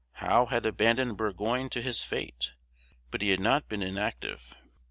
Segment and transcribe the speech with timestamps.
[0.13, 2.55] Howe had abandoned Burgoyne to his fate,
[3.11, 4.55] but he had not been inactive.